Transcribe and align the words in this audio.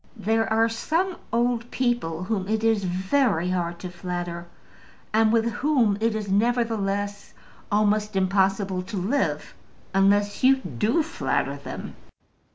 There 0.17 0.51
are 0.51 0.67
some 0.67 1.15
old 1.31 1.69
people 1.69 2.23
whom 2.23 2.47
it 2.47 2.63
is 2.63 2.85
very 2.85 3.51
hard 3.51 3.77
to 3.81 3.91
flatter, 3.91 4.47
and 5.13 5.31
with 5.31 5.45
whom 5.51 5.95
it 6.01 6.15
is, 6.15 6.27
nevertheless, 6.27 7.35
almost 7.71 8.15
impossible 8.15 8.81
to 8.81 8.97
live 8.97 9.53
unless 9.93 10.43
you 10.43 10.55
do 10.55 11.03
flatter 11.03 11.55
them. 11.57 11.95